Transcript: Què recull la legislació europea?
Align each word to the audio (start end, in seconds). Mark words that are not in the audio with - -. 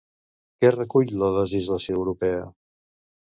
Què 0.63 0.71
recull 0.71 1.11
la 1.23 1.29
legislació 1.35 1.99
europea? 2.01 2.41